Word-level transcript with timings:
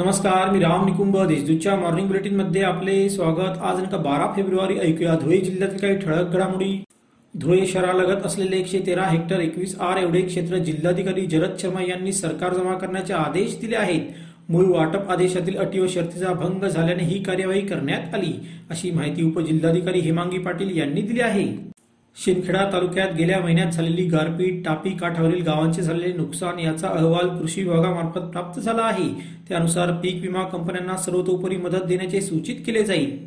नमस्कार 0.00 0.50
मी 0.50 0.58
राम 0.58 0.84
निकुंभ 0.84 1.16
देशदूतच्या 1.28 1.74
मॉर्निंग 1.76 2.06
बुलेटिनमध्ये 2.08 2.62
आपले 2.62 3.08
स्वागत. 3.10 3.58
आज 3.60 3.76
दिनांक 3.76 3.94
बारा 4.04 4.26
फेब्रुवारी 4.36 4.78
ऐकूया 4.80 5.14
धुळे 5.22 5.38
जिल्ह्यातील 5.38 5.78
काही 5.78 5.96
ठळक 5.98 6.32
घडामोडी. 6.32 6.70
धुळे 7.34 7.66
शहरालगत 7.66 8.24
असलेले 8.26 8.56
एकशे 8.56 8.78
तेरा 8.86 9.04
हेक्टर 9.04 9.40
एकवीस 9.40 9.76
आर 9.80 9.98
एवढे 9.98 10.20
क्षेत्र 10.20 10.58
जिल्हाधिकारी 10.58 11.26
जरद 11.26 11.58
शर्मा 11.60 11.82
यांनी 11.82 12.12
सरकार 12.12 12.54
जमा 12.54 12.74
करण्याचे 12.74 13.14
आदेश 13.14 13.58
दिले 13.60 13.76
आहेत. 13.76 14.06
मूळ 14.48 14.64
वाटप 14.68 15.10
आदेशातील 15.10 15.58
अटी 15.58 15.80
व 15.80 15.86
शर्तीचा 15.88 16.32
भंग 16.34 16.64
झाल्याने 16.64 17.02
ही 17.02 17.22
कार्यवाही 17.22 17.66
करण्यात 17.66 18.14
आली 18.14 18.32
अशी 18.70 18.90
माहिती 18.90 19.22
उपजिल्हाधिकारी 19.22 20.00
हेमांगी 20.00 20.38
पाटील 20.38 20.76
यांनी 20.78 21.02
दिली 21.02 21.20
आहे. 21.20 21.46
शिंदखेडा 22.24 22.64
तालुक्यात 22.72 23.08
गेल्या 23.18 23.40
महिन्यात 23.40 23.70
झालेली 23.72 24.04
गारपीट 24.04 24.64
टापी 24.64 24.90
काठावरील 24.90 25.42
गावांचे 25.42 25.82
झालेले 25.82 26.12
नुकसान 26.12 26.58
याचा 26.58 26.88
अहवाल 26.88 27.28
कृषी 27.28 27.62
विभागामार्फत 27.62 28.20
प्राप्त 28.20 28.60
झाला 28.60 28.82
आहे. 28.82 29.08
त्यानुसार 29.48 29.92
पीक 29.92 30.22
विमा 30.22 30.42
कंपन्यांना 30.42 30.96
सर्वतोपरी 30.96 31.56
मदत 31.56 31.84
देण्याचे 31.84 32.20
सूचित 32.20 32.56
केले 32.66 32.82
जाईल. 32.82 33.18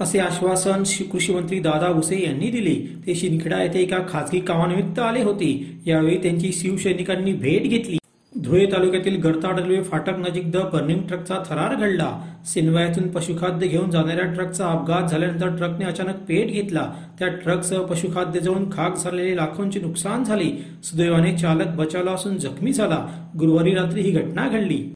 असे 0.00 0.18
आश्वासन 0.18 0.82
कृषी 1.12 1.34
मंत्री 1.34 1.58
दादा 1.58 1.92
भुसे 1.92 2.22
यांनी 2.26 2.50
दिले. 2.50 2.74
ते 3.06 3.14
शिंदखेडा 3.14 3.62
येथे 3.62 3.80
एका 3.80 3.98
खासगी 4.08 4.40
कामानिमित्त 4.40 4.98
आले 4.98 5.22
होते. 5.22 5.78
यावेळी 5.86 6.16
त्यांची 6.16 6.52
शिवसैनिकांनी 6.52 7.32
भेट 7.32 7.62
घेतली. 7.62 7.98
धुळे 8.42 8.66
तालुक्यातील 8.66 9.20
गडताड 9.20 9.58
रेल्वे 9.60 9.82
फाटक 9.82 10.18
नजीक 10.18 10.50
द 10.52 10.56
बर्निंग 10.56 11.02
ट्रकचा 11.02 11.34
थरार 11.50 11.74
घडला. 11.74 12.08
सिनवायातून 12.46 13.08
पशुखाद्य 13.08 13.66
घेऊन 13.66 13.90
जाणाऱ्या 13.90 14.24
ट्रकचा 14.24 14.66
अपघात 14.66 15.10
झाल्यानंतर 15.10 15.56
ट्रकने 15.56 15.84
अचानक 15.84 16.16
पेट 16.28 16.50
घेतला. 16.50 16.92
त्या 17.18 17.28
ट्रकसह 17.28 17.82
पशुखाद्य 17.82 18.40
जळून 18.40 18.70
खाक 18.70 18.96
झालेले 18.96 19.36
लाखोंचे 19.36 19.80
नुकसान 19.80 20.24
झाले. 20.24 20.50
सुदैवाने 20.84 21.36
चालक 21.36 21.76
बचावला 21.76 22.10
असून 22.10 22.36
जखमी 22.36 22.72
झाला. 22.72 23.06
गुरुवारी 23.38 23.74
रात्री 23.74 24.00
ही 24.00 24.10
घटना 24.10 24.48
घडली. 24.48 24.93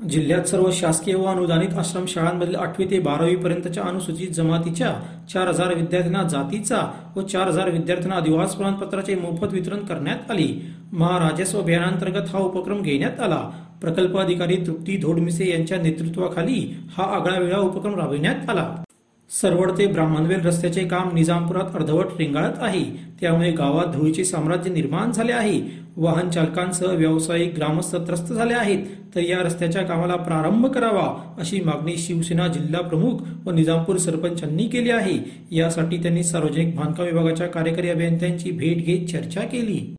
जिल्ह्यात 0.00 0.44
सर्व 0.44 0.70
शासकीय 0.72 1.14
व 1.14 1.24
अनुदानित 1.24 1.74
आश्रमशाळांमधील 1.78 2.54
आठवी 2.54 2.84
ते 2.90 2.98
बारावी 2.98 3.36
पर्यंतच्या 3.36 3.82
अनुसूचित 3.82 4.30
जमातीच्या 4.30 4.92
चार 5.32 5.48
हजार 5.48 5.74
विद्यार्थ्यांना 5.74 6.22
जातीचा 6.22 6.82
व 7.16 7.22
चार 7.22 7.48
हजार 7.48 7.70
विद्यार्थ्यांना 7.70 8.16
अधिवास 8.16 8.54
प्रमाणपत्राचे 8.54 9.14
मोफत 9.14 9.52
वितरण 9.52 9.78
करण्यात 9.78 10.30
आले. 10.30 10.48
महाराजस्व 10.92 11.60
अभियानांतर्गत 11.60 12.34
हा 12.34 12.38
उपक्रम 12.38 12.82
घेण्यात 12.82 13.20
आला. 13.20 13.40
प्रकल्प 13.80 14.18
अधिकारी 14.18 14.56
तृप्ती 14.56 14.96
धोडमिसे 14.96 15.50
यांच्या 15.50 15.78
नेतृत्वाखाली 15.78 16.76
हा 16.96 17.04
आगळा 17.16 17.38
वेगळा 17.38 17.58
उपक्रम 17.58 17.94
राबविण्यात 17.94 18.50
आला. 18.50 18.74
सरवड 19.30 19.70
ते 19.78 19.86
ब्राह्मणवेल 19.86 20.40
रस्त्याचे 20.40 20.84
काम 20.84 21.14
निजामपुरात 21.14 21.74
अर्धवट 21.74 22.06
रेंगाळत 22.18 22.62
आहे. 22.62 22.84
त्यामुळे 23.20 23.50
गावात 23.50 23.86
धुळीचे 23.86 24.24
साम्राज्य 24.24 24.72
निर्माण 24.72 25.12
झाले 25.12 25.32
आहे. 25.32 25.60
वाहन 25.96 26.30
चालकांसह 26.30 26.86
व्यावसायिक 26.86 27.54
ग्रामस्थ 27.56 27.96
त्रस्त 27.96 28.32
झाले 28.32 28.54
आहेत. 28.54 28.84
तर 29.14 29.20
या 29.20 29.38
रस्त्याच्या 29.38 29.82
कामाला 29.82 30.16
प्रारंभ 30.16 30.66
करावा 30.66 31.34
अशी 31.38 31.60
मागणी 31.60 31.96
शिवसेना 31.96 32.48
जिल्हा 32.48 32.80
प्रमुख 32.80 33.18
व 33.46 33.50
निजामपूर 33.50 33.96
सरपंचांनी 33.96 34.66
केली 34.66 34.90
आहे. 34.90 35.18
यासाठी 35.50 35.96
त्यांनी 35.96 36.22
सार्वजनिक 36.22 36.76
बांधकाम 36.76 37.06
विभागाच्या 37.06 37.46
कार्यकारी 37.46 37.88
अभियंत्यांची 37.88 38.50
भेट 38.50 38.84
घेत 38.84 39.06
चर्चा 39.08 39.40
केली. 39.40 39.94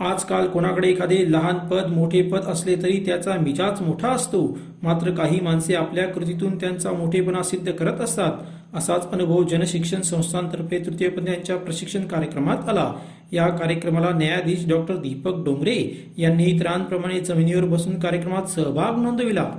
आजकाल 0.00 0.46
कोणाकडे 0.46 0.88
एखादे 0.88 1.32
लहान 1.32 1.58
पद 1.58 1.86
मोठे 1.86 2.22
पद 2.22 2.40
असले 2.40 2.76
तरी 2.76 3.02
त्याचा 3.06 3.34
मिजाज 3.34 3.80
मोठा 3.80 4.08
असतो. 4.08 4.58
मात्र 4.82 5.10
काही 5.10 5.40
माणसे 5.40 5.74
आपल्या 5.74 6.06
कृतीतून 6.08 6.56
त्यांचा 6.56 6.92
मोठेपणा 6.92 7.42
सिद्ध 7.42 7.72
करत 7.72 8.00
असतात. 8.00 8.32
असाच 8.74 9.10
अनुभव 9.10 9.42
जनशिक्षण 9.42 10.00
संस्थांतर्फे 10.00 10.78
तृतीयपंथीयांच्या 10.86 11.56
प्रशिक्षण 11.56 12.06
कार्यक्रमात 12.06 12.68
आला. 12.68 12.94
या 13.32 13.48
कार्यक्रमाला 13.48 14.10
न्यायाधीश 14.10 14.68
डॉक्टर 14.68 14.96
दीपक 14.96 15.44
डोंगरे 15.44 16.12
यांनी 16.18 16.44
इतरांप्रमाणे 16.44 17.20
जमिनीवर 17.20 17.64
बसून 17.64 17.98
कार्यक्रमात 17.98 18.42
सहभाग 18.42 19.02
नोंदविला. 19.02 19.50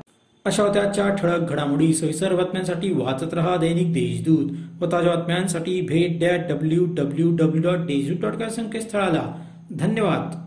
अशा 0.46 0.68
त्याच्या 0.68 1.10
ठळक 1.10 1.50
घडामोडी. 1.50 1.94
सविस्तर 1.94 2.36
बातम्यांसाठी 2.36 2.92
वाचत 2.92 3.34
रहा 3.34 3.56
दैनिक 3.56 3.94
देशदूत 3.94 4.50
व 4.82 4.92
ताज्या 4.92 5.16
बातम्यांसाठी 5.16 5.82
भेट 5.82 6.20
dot 6.20 6.40
W 6.50 6.86
W 6.86 7.36
W 7.36 7.62
dot 7.62 7.78
Deshdoot 7.78 8.32
dot 8.32 8.50
संकेतस्थळाला. 8.50 9.36
धन्यवाद. 9.72 10.47